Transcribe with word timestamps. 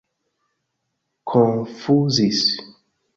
konfuzis 1.27 2.47